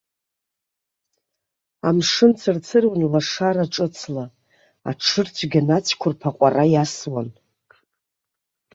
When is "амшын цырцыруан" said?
1.87-3.01